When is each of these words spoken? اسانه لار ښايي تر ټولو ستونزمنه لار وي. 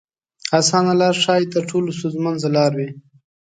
اسانه 0.59 0.93
لار 1.01 1.15
ښايي 1.23 1.45
تر 1.53 1.63
ټولو 1.71 1.89
ستونزمنه 1.97 2.49
لار 2.55 2.71
وي. 2.77 2.89